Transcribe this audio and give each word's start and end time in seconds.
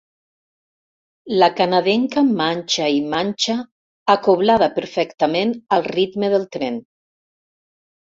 La 1.41 1.49
canadenca 1.57 2.23
manxa 2.39 2.87
i 2.93 3.01
manxa, 3.11 3.55
acoblada 4.13 4.71
perfectament 4.79 5.53
al 5.77 5.85
ritme 5.97 6.31
del 6.37 6.49
tren. 6.57 6.81